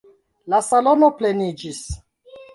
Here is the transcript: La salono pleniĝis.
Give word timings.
La 0.53 0.61
salono 0.69 1.11
pleniĝis. 1.21 1.85